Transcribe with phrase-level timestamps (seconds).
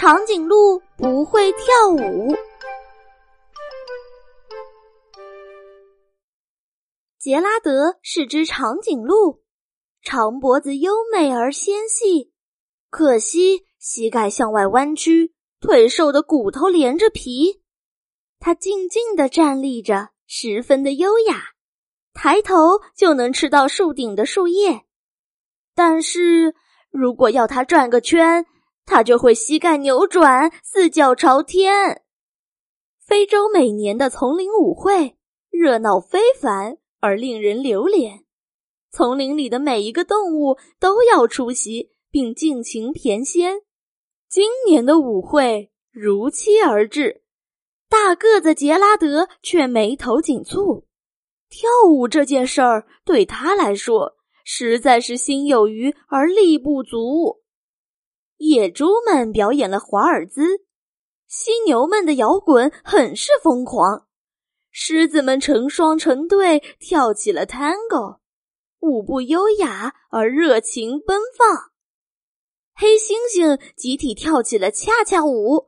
[0.00, 2.34] 长颈鹿不会跳舞。
[7.18, 9.42] 杰拉德是只长颈鹿，
[10.00, 12.32] 长脖子优美而纤细，
[12.88, 17.60] 可惜膝盖向外弯曲，腿瘦的骨头连着皮。
[18.38, 21.42] 它静静地站立着，十分的优雅，
[22.14, 24.80] 抬头就能吃到树顶的树叶。
[25.74, 26.54] 但是
[26.88, 28.46] 如果要它转个圈，
[28.90, 32.02] 它就会膝盖扭转，四脚朝天。
[32.98, 35.16] 非洲每年的丛林舞会
[35.48, 36.78] 热闹非凡。
[37.02, 38.26] 而令人留恋，
[38.90, 43.62] 丛林里的每一个动物都要出席并尽情翩跹。
[44.28, 47.22] 今年的舞会如期而至，
[47.88, 50.84] 大个子杰拉德却眉头紧蹙。
[51.48, 57.39] 跳舞这件事儿对他来说实在是心有余而力不足。
[58.40, 60.62] 野猪们表演了华尔兹，
[61.28, 64.06] 犀牛们的摇滚很是疯狂。
[64.70, 68.20] 狮子们成双成对跳起了 Tango，
[68.78, 71.70] 舞步优雅而热情奔放。
[72.74, 75.66] 黑猩猩集体跳起了恰恰舞，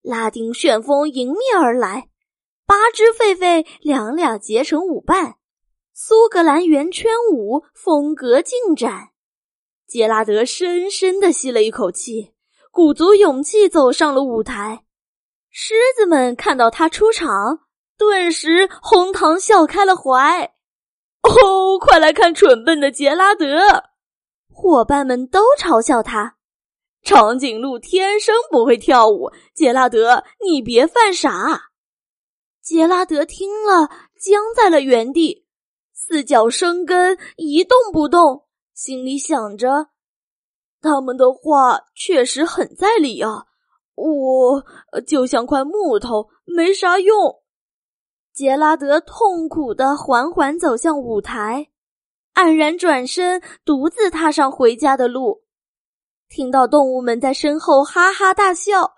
[0.00, 2.10] 拉丁旋风迎面而来，
[2.64, 5.34] 八只狒狒两两结成舞伴，
[5.92, 9.08] 苏格兰圆圈舞风格尽展。
[9.88, 12.34] 杰拉德深深的吸了一口气，
[12.70, 14.84] 鼓足勇气走上了舞台。
[15.50, 17.60] 狮子们看到他出场。
[17.96, 20.54] 顿时哄堂笑开了怀，
[21.22, 23.48] 哦，快来看蠢笨的杰拉德！
[24.52, 26.36] 伙伴们都嘲笑他，
[27.02, 29.32] 长颈鹿天生不会跳舞。
[29.52, 31.72] 杰拉德，你别犯傻！
[32.62, 33.88] 杰拉德听了，
[34.20, 35.44] 僵在了原地，
[35.92, 38.44] 四脚生根，一动不动，
[38.78, 39.88] 心里想着：
[40.80, 43.46] 他们的话确实很在理啊，
[43.96, 44.64] 我
[45.04, 47.42] 就像块木头，没啥用。
[48.32, 51.70] 杰拉德痛苦的缓缓走向舞台，
[52.34, 55.42] 黯然转身，独自踏上回家的路。
[56.28, 58.92] 听到动物们在身后哈哈大笑，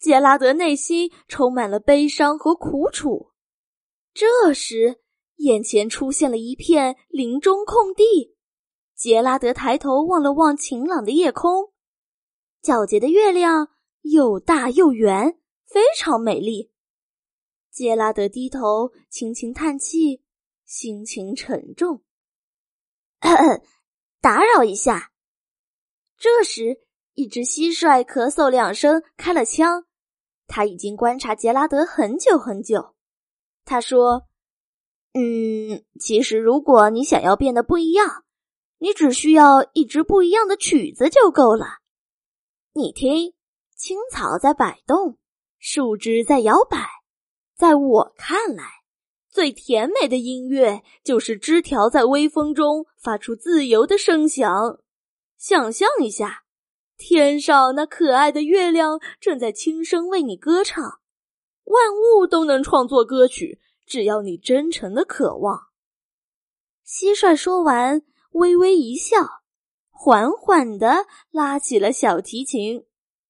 [0.00, 3.32] 杰拉德内心充满了悲伤和苦楚。
[4.14, 5.02] 这时，
[5.36, 8.37] 眼前出现了一片林中空地。
[8.98, 11.70] 杰拉德抬头望了望晴朗的夜空，
[12.60, 13.68] 皎洁的月亮
[14.00, 16.72] 又大又圆，非常美丽。
[17.70, 20.24] 杰拉德低头，轻轻叹气，
[20.64, 22.02] 心情沉重。
[24.20, 25.12] 打扰一下。
[26.18, 26.80] 这时，
[27.14, 29.84] 一只蟋蟀咳嗽两声，开了枪。
[30.48, 32.96] 他已经观察杰拉德很久很久。
[33.64, 34.26] 他说
[35.14, 38.24] ：“嗯，其实如果你想要变得不一样，
[38.78, 41.66] 你只需要一支不一样的曲子就够了。
[42.74, 43.34] 你听，
[43.76, 45.18] 青草在摆动，
[45.58, 46.86] 树枝在摇摆。”
[47.58, 48.64] 在我看来，
[49.28, 54.78] 最甜美的音乐就是枝条在微风中发出自由的声响。
[55.36, 56.44] 想象一下，
[56.96, 61.00] 天上那可爱的月亮正在轻声为你歌唱。
[61.64, 65.58] 万物都能创作歌曲，只要你真诚的渴望。
[66.86, 68.02] 蟋蟀说完，
[68.32, 69.16] 微微一笑，
[69.90, 72.84] 缓缓地拉起了小提琴。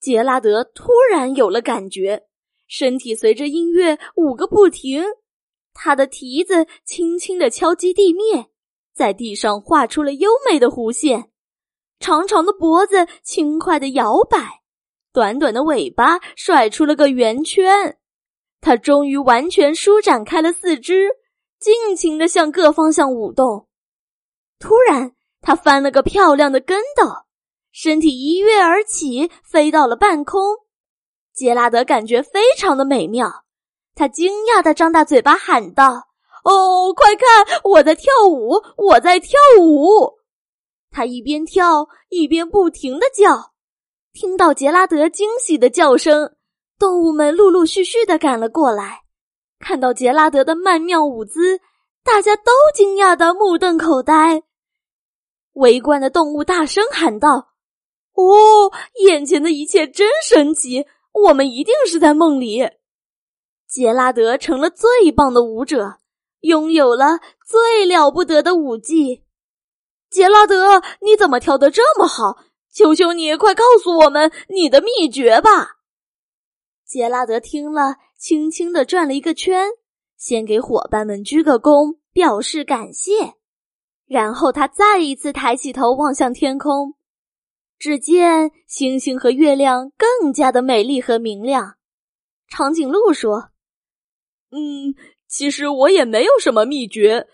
[0.00, 2.24] 杰拉德突然有了感觉。
[2.66, 5.04] 身体随着音乐舞个不停，
[5.72, 8.46] 他的蹄子轻轻的敲击地面，
[8.94, 11.30] 在地上画出了优美的弧线。
[12.00, 14.62] 长长的脖子轻快的摇摆，
[15.12, 17.98] 短短的尾巴甩出了个圆圈。
[18.60, 21.10] 他终于完全舒展开了四肢，
[21.60, 23.68] 尽情的向各方向舞动。
[24.64, 27.04] 突然，他翻了个漂亮的跟斗，
[27.70, 30.40] 身体一跃而起，飞到了半空。
[31.34, 33.44] 杰拉德感觉非常的美妙，
[33.94, 36.08] 他惊讶的张大嘴巴喊道
[36.44, 40.14] ：“哦，快看，我在跳舞，我在跳舞！”
[40.90, 43.52] 他一边跳一边不停的叫。
[44.14, 46.36] 听到杰拉德惊喜的叫声，
[46.78, 49.02] 动物们陆陆续续的赶了过来。
[49.58, 51.60] 看到杰拉德的曼妙舞姿，
[52.02, 54.42] 大家都惊讶的目瞪口呆。
[55.54, 57.54] 围观的动物大声喊道
[58.14, 58.70] ：“哦，
[59.04, 60.86] 眼前的一切真神奇！”
[61.28, 62.68] 我们一定是在梦里。
[63.68, 65.98] 杰拉德成了最棒的舞者，
[66.40, 69.22] 拥有了最了不得的舞技。
[70.10, 72.38] 杰拉德，你怎么跳得这么好？
[72.72, 75.76] 求求你，快告诉我们你的秘诀吧！
[76.84, 79.68] 杰拉德听了，轻轻的转了一个圈，
[80.16, 83.34] 先给伙伴们鞠个躬，表示感谢。
[84.06, 86.94] 然后他再一次抬起头望向天空。
[87.78, 91.74] 只见星星和月亮更加的美丽和明亮。
[92.48, 93.50] 长颈鹿说
[94.52, 94.94] ：“嗯，
[95.26, 97.26] 其实我也没有什么秘诀，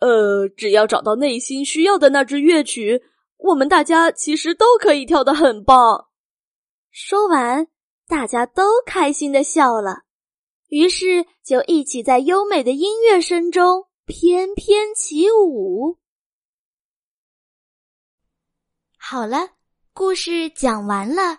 [0.00, 3.02] 呃，只要找到内心需要的那支乐曲，
[3.36, 6.06] 我们大家其实都可以跳得很棒。”
[6.92, 7.66] 说完，
[8.06, 10.02] 大家都开心的笑了，
[10.68, 15.98] 于是就一起在优美的音乐声中翩翩起舞。
[19.02, 19.38] 好了，
[19.94, 21.38] 故事讲完了。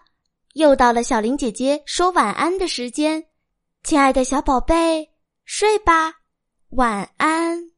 [0.55, 3.23] 又到了小林姐姐说晚安的时间，
[3.83, 5.07] 亲爱的小宝贝，
[5.45, 6.11] 睡吧，
[6.71, 7.70] 晚安。